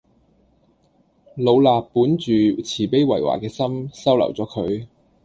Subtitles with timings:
[1.35, 4.87] 老衲本住慈悲為懷嘅心，收留咗佢